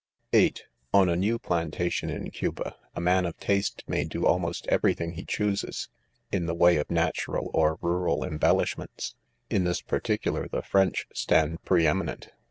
[0.33, 0.63] (8)
[0.95, 1.15] On a.
[1.15, 5.89] new plantation in Cuba, a man of taste may do almost every thing he chooses,
[6.31, 9.13] in the way of natural ■or rural embellishments.
[9.51, 12.29] In' this particular the French stand pre eminent.